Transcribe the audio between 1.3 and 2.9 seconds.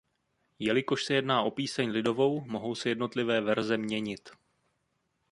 o píseň lidovou mohou se